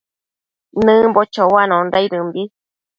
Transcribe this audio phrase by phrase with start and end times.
[0.85, 2.43] Nëmbo choanondaidëmbi